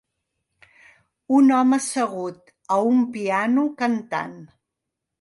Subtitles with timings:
[1.41, 4.39] Un home assegut a un piano cantant.